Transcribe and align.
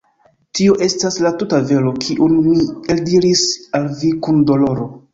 Tio 0.59 0.77
estas 0.85 1.17
la 1.25 1.33
tuta 1.43 1.59
vero, 1.73 1.93
kiun 2.07 2.35
mi 2.49 2.67
eldiris 2.97 3.47
al 3.81 3.89
vi 4.03 4.15
kun 4.27 4.47
doloro. 4.53 4.95